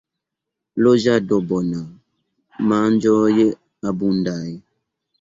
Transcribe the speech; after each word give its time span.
Loĝado 0.85 1.39
bona, 1.51 1.83
manĝoj 2.75 3.31
abundaj. 3.93 4.45